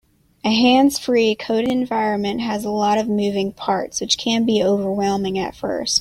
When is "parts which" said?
3.53-4.17